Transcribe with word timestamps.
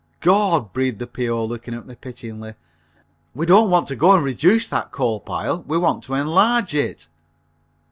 "Gord," 0.19 0.73
breathed 0.73 0.97
the 0.97 1.05
P.O., 1.05 1.45
looking 1.45 1.75
at 1.75 1.85
me 1.85 1.93
pityingly, 1.93 2.55
"we 3.35 3.45
don't 3.45 3.69
want 3.69 3.85
to 3.89 3.95
go 3.95 4.13
and 4.13 4.23
reduce 4.23 4.67
that 4.67 4.91
coal 4.91 5.19
pile, 5.19 5.61
we 5.67 5.77
want 5.77 6.03
to 6.05 6.15
enlarge 6.15 6.73
it." 6.73 7.07